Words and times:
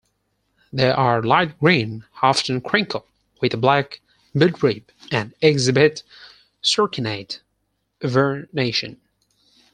They 0.73 0.89
are 0.89 1.21
light 1.21 1.59
green, 1.59 2.05
often 2.23 2.59
crinkled, 2.59 3.03
with 3.39 3.53
a 3.53 3.57
black 3.57 4.01
midrib, 4.33 4.85
and 5.11 5.35
exhibit 5.43 6.01
circinate 6.63 7.39
vernation. 8.01 8.99